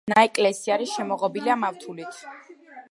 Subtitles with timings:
[0.11, 2.21] ნაეკლესიარი შემოღობილია მავთულით.